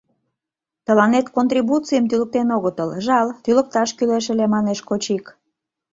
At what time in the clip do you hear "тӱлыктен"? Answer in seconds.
2.09-2.47